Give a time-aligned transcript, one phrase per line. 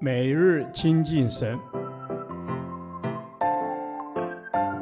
[0.00, 1.58] 每日亲近神，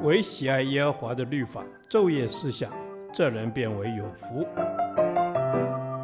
[0.03, 2.73] 唯喜爱耶和华的律法，昼夜思想，
[3.13, 4.47] 这人便为有福。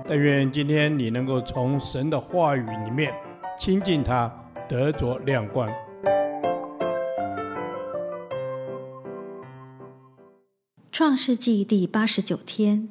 [0.06, 3.12] 但愿今天你能够从神的话语里面
[3.58, 4.32] 亲近他，
[4.68, 5.68] 得着亮光。
[10.90, 12.88] 创世纪第八十九天，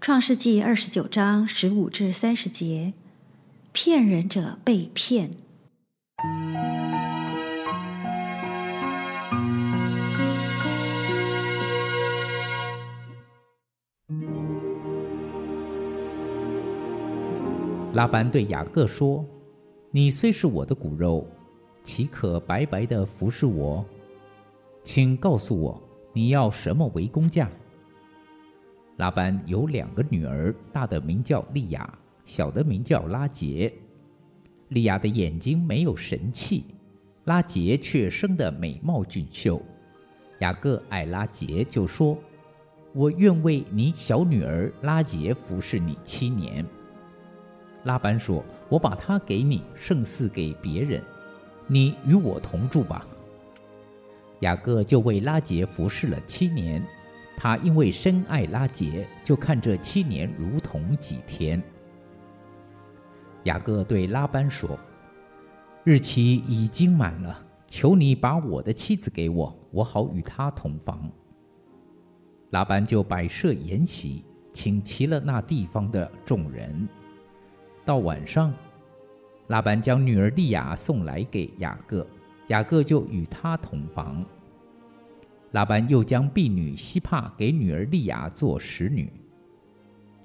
[0.00, 2.92] 创世纪二十九章十五至三十节，
[3.72, 5.30] 骗人者被骗。
[17.92, 19.24] 拉班对雅各说
[19.90, 21.26] ：“你虽是我的骨肉，
[21.82, 23.84] 岂可白白的服侍我？
[24.82, 25.80] 请告诉我。”
[26.12, 27.48] 你要什么为工价？
[28.96, 31.88] 拉班有两个女儿，大的名叫利亚，
[32.24, 33.72] 小的名叫拉杰。
[34.68, 36.64] 利亚的眼睛没有神气，
[37.24, 39.60] 拉杰却生得美貌俊秀。
[40.38, 42.16] 雅各爱拉杰，就说
[42.94, 46.64] ：“我愿为你小女儿拉杰服侍你七年。”
[47.84, 51.02] 拉班说：“我把她给你，胜似给别人。
[51.66, 53.06] 你与我同住吧。”
[54.40, 56.82] 雅各就为拉杰服侍了七年，
[57.36, 61.62] 他因为深爱拉杰，就看这七年如同几天。
[63.44, 64.78] 雅各对拉班说
[65.82, 71.10] ：“日期已经满了，求你把我的妻子给我，我好与她同房。”
[72.50, 76.88] 拉班就摆设筵席，请齐了那地方的众人。
[77.84, 78.52] 到晚上，
[79.46, 82.06] 拉班将女儿利亚送来给雅各。
[82.48, 84.24] 雅各就与她同房。
[85.52, 89.12] 拉班又将婢女西帕给女儿利亚做使女。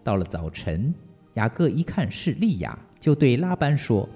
[0.04, 0.94] 到了早晨，
[1.36, 4.10] 雅各一看是利亚，就对拉班说：“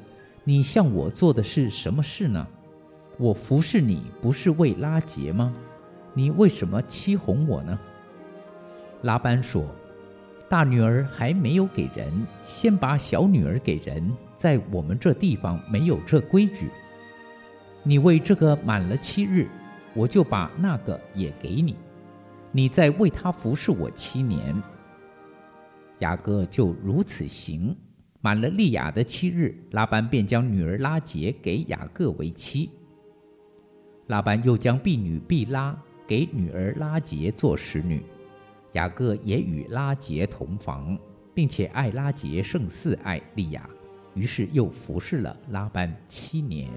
[0.43, 2.47] 你向我做的是什么事呢？
[3.19, 5.53] 我服侍你不是为拉结吗？
[6.15, 7.79] 你为什么欺哄我呢？”
[9.05, 9.63] 拉班说
[10.49, 12.11] ：“大女儿还没有给人，
[12.43, 16.71] 先把小女儿给人，在我们这地方没有这规矩。”
[17.85, 19.47] 你为这个满了七日，
[19.93, 21.75] 我就把那个也给你，
[22.51, 24.59] 你再为他服侍我七年。
[25.99, 27.77] 雅各就如此行，
[28.21, 32.69] 满了利亚的七日，拉班便将女儿拉结给雅各为妻。
[34.07, 38.03] 拉班又将婢女毕拉给女儿拉结做使女，
[38.73, 40.99] 雅各也与拉结同房，
[41.33, 43.69] 并且爱拉结胜似爱利亚，
[44.15, 46.69] 于是又服侍了拉班七年。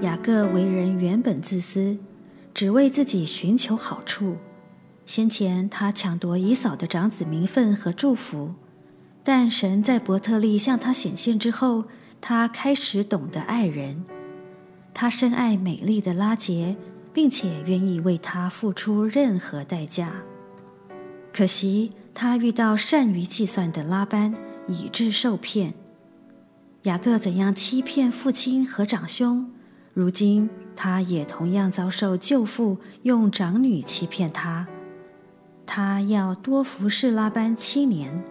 [0.00, 1.96] 雅各为人原本自私，
[2.54, 4.36] 只为自己寻求好处。
[5.04, 8.54] 先前他抢夺以嫂的长子名分和祝福，
[9.24, 11.84] 但神在伯特利向他显现之后，
[12.20, 14.04] 他开始懂得爱人。
[14.94, 16.76] 他深爱美丽的拉杰，
[17.12, 20.12] 并且愿意为他付出任何代价。
[21.32, 24.34] 可惜他遇到善于计算的拉班，
[24.68, 25.74] 以致受骗。
[26.82, 29.50] 雅各怎样欺骗父亲和长兄？
[29.94, 34.66] 如今，他也同样遭受舅父用长女欺骗他。
[35.66, 38.24] 他要多服侍拉班七年，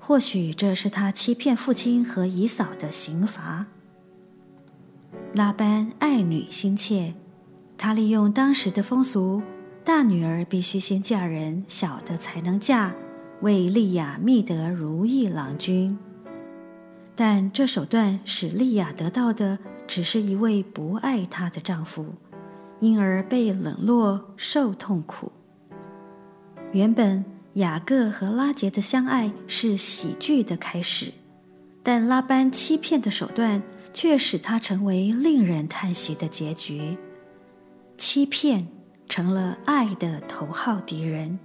[0.00, 3.66] 或许这是他欺骗父亲和姨嫂的刑罚。
[5.34, 7.12] 拉班爱女心切，
[7.76, 9.42] 他利用当时的风俗，
[9.84, 12.94] 大女儿必须先嫁人，小的才能嫁，
[13.42, 15.96] 为利亚觅得如意郎君。
[17.16, 19.58] 但这手段使莉亚得到的。
[19.88, 22.04] 只是一位不爱她的丈夫，
[22.80, 25.30] 因而被冷落，受痛苦。
[26.72, 31.12] 原本雅各和拉杰的相爱是喜剧的开始，
[31.84, 33.62] 但拉班欺骗的手段
[33.94, 36.98] 却使他成为令人叹息的结局。
[37.96, 38.66] 欺骗
[39.08, 41.38] 成了爱的头号敌人。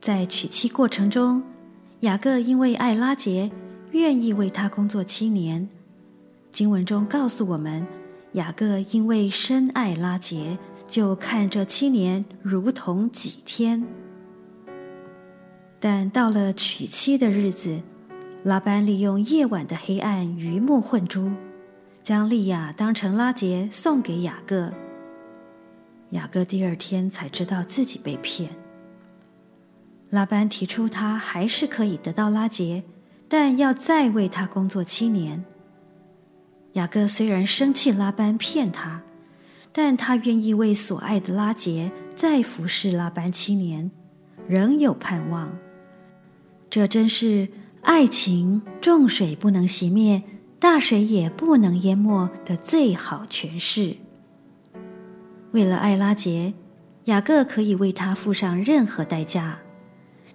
[0.00, 1.42] 在娶妻过程中，
[2.02, 3.50] 雅各因为爱拉杰，
[3.92, 5.68] 愿意为他工作七年。
[6.52, 7.86] 经文中告诉我们，
[8.32, 13.86] 雅各因为深爱拉杰，就看这七年如同几天。
[15.78, 17.80] 但到了娶妻的日子，
[18.44, 21.30] 拉班利用夜晚的黑暗，鱼目混珠，
[22.04, 24.72] 将利亚当成拉杰送给雅各。
[26.10, 28.50] 雅各第二天才知道自己被骗。
[30.10, 32.82] 拉班提出他还是可以得到拉杰，
[33.32, 35.44] 但要再为他工作七年。
[36.72, 39.02] 雅各虽然生气拉班骗他，
[39.72, 43.88] 但他愿意为所爱的拉杰再服侍拉班七年，
[44.48, 45.56] 仍有盼望。
[46.68, 47.48] 这真是
[47.82, 50.20] 爱情重水不能熄灭，
[50.58, 53.96] 大水也不能淹没的最好诠释。
[55.52, 56.52] 为了爱拉杰，
[57.04, 59.60] 雅各可以为他付上任何代价。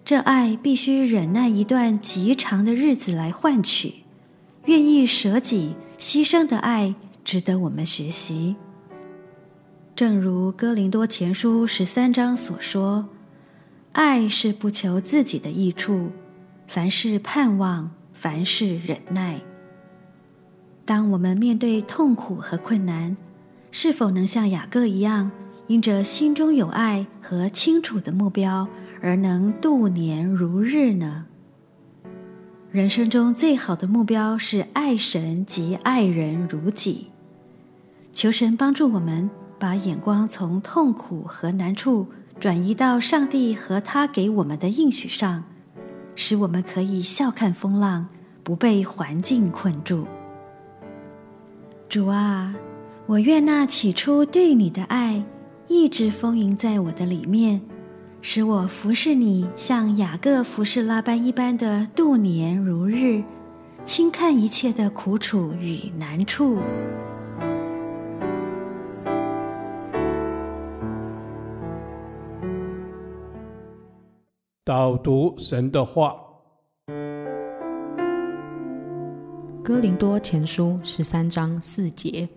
[0.06, 4.04] 这爱必须忍耐一段极长的日子来换取，
[4.66, 6.94] 愿意舍己牺牲的爱，
[7.24, 8.56] 值得我们学习。
[9.96, 13.10] 正如哥林多前书十三章所说
[13.94, 16.12] ：“爱是不求自己的益处，
[16.68, 19.42] 凡事盼望，凡事忍耐。”
[20.86, 23.18] 当我们面对痛苦和困难，
[23.72, 25.32] 是否能像雅各一样，
[25.66, 28.68] 因着心中有爱和清楚的目标，
[29.06, 31.28] 而能度年如日呢？
[32.72, 37.12] 人生中最好的目标是爱神及爱人如己。
[38.12, 39.30] 求神帮助我们。
[39.58, 42.06] 把眼光从痛苦和难处
[42.42, 45.46] 转移到上帝和他给我们的应许上，
[46.14, 48.06] 使我们可以笑看风浪，
[48.44, 50.06] 不被环境困住。
[51.88, 52.54] 主啊，
[53.06, 55.24] 我愿那起初对你的爱
[55.68, 57.62] 一直丰盈在我的里面，
[58.28, 63.24] 使我服侍你，像雅各服侍拉班一般的度年如日，
[63.86, 66.58] 轻看一切的苦楚与难处。
[74.64, 76.16] 导读神的话，
[79.64, 82.28] 《哥林多前书》十三章四节：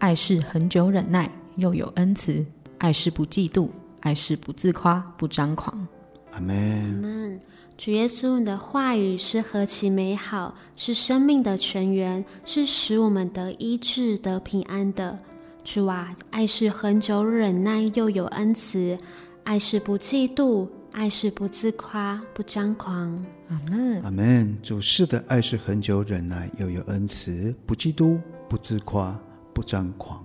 [0.00, 2.44] 爱是恒久忍耐，又有恩慈；
[2.76, 3.70] 爱是不嫉妒，
[4.00, 5.86] 爱是不自夸，不张狂。
[6.32, 6.56] 阿门。
[6.56, 7.40] 阿门。
[7.76, 15.18] 主耶稣，你的话语是何其美好，是生命的泉源，是使我们得医治、得平安的。
[15.64, 18.98] 主啊，爱是恒久忍耐，又有恩慈；
[19.44, 20.68] 爱是不嫉妒。
[20.92, 23.24] 爱是不自夸，不张狂。
[23.48, 24.02] 阿门。
[24.02, 24.58] 阿门。
[24.60, 28.18] 主是的，爱是恒久忍耐，又有恩慈，不嫉妒，
[28.48, 29.16] 不自夸，
[29.54, 30.24] 不张狂。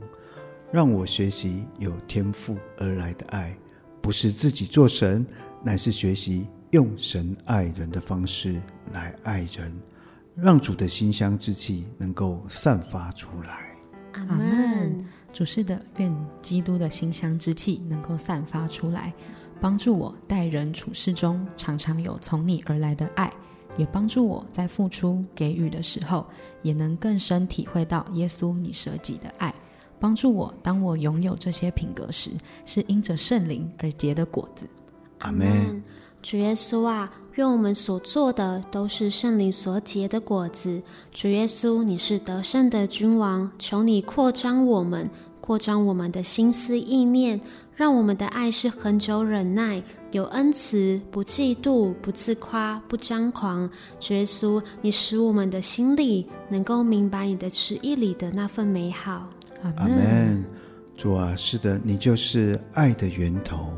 [0.72, 3.56] 让我学习有天赋而来的爱，
[4.06, 5.26] 不是自己做神，
[5.64, 8.62] 乃是学习用神爱人的方式
[8.94, 9.76] 来爱人，
[10.36, 13.66] 让主的馨香之气能够散发出来。
[14.12, 15.04] 阿门。
[15.34, 19.12] 主是的，愿基督的馨香之气能够散发出来。
[19.60, 23.34] 帮助我待人处事中常常有从你而来的爱，
[23.76, 26.28] 也帮助我在付出给予的时候，
[26.62, 29.52] 也能更深体会到耶稣你舍己的爱。
[30.00, 32.32] 帮助我，当我拥有这些品格时，
[32.66, 34.68] 是因着圣灵而结的果子。
[35.20, 35.84] 阿门。
[36.22, 40.82] 主耶稣啊，愿我们所做的都是圣灵所结的果子。
[41.12, 45.08] 主耶稣，你是得胜的君王，求你扩张我们，
[45.40, 47.40] 扩张我们的心思意念。
[47.76, 53.70] 让我们的爱是恒久忍耐，有恩慈，不嫉妒，不自夸，不张狂。
[54.00, 59.30] 主耶稣，你使我们的心里能够明白你的旨意里的那份美好。
[59.78, 60.46] 阿门。
[60.96, 63.74] 主啊，是的，你就是爱的源头，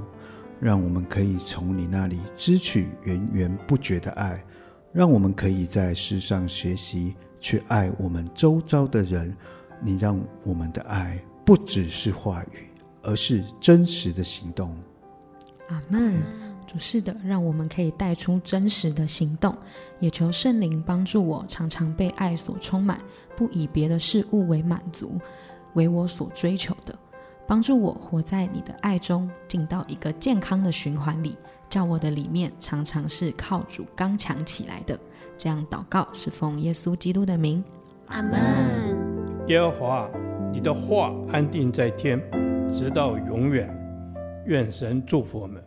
[0.60, 4.44] 让我们可以从你那里支取源源不绝的爱，
[4.92, 9.36] 让我们可以在世上学习去爱我们周遭的人。
[9.82, 12.68] 你让我们的爱不只是话语。
[13.04, 14.76] 而是真实的行动。
[15.70, 16.22] 阿门。
[16.66, 19.56] 主是的，让我们可以带出真实的行动，
[20.02, 23.00] 也求圣灵帮助我，常常被爱所充满，
[23.38, 25.18] 不以别的事物为满足，
[25.78, 26.94] 为我所追求的。
[27.48, 31.38] 帮助我活在你的爱中，进到一个健康的循环里，
[31.70, 35.00] 叫我的里面常常是靠主刚强起来的。
[35.38, 37.64] 这样祷告是奉耶稣基督的名。
[38.08, 38.34] 阿门。
[39.48, 40.10] 耶和华，
[40.52, 42.22] 你的话安定在天。
[42.70, 43.70] 直到永远，
[44.46, 45.64] 愿神祝福我们。